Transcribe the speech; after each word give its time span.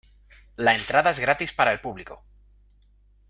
La 0.67 0.73
entrada 0.75 1.11
es 1.11 1.19
gratis 1.19 1.53
para 1.53 1.71
el 1.71 1.79
público. 1.79 2.23